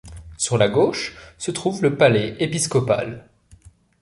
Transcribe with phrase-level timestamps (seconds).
[0.35, 3.29] Sur la gauche se trouve le palais épiscopal.